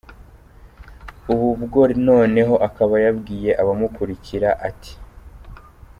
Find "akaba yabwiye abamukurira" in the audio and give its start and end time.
2.67-4.49